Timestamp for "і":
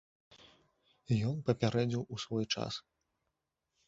1.15-1.17